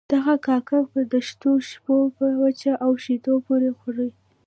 دغه 0.13 0.33
کاک 0.47 0.67
به 0.91 0.99
د 1.05 1.09
دښتو 1.13 1.49
شپنو 1.69 2.07
په 2.17 2.25
پوڅه 2.37 2.73
او 2.85 2.91
شيدو 3.03 3.33
پورې 3.45 3.69
خوړ. 3.79 3.97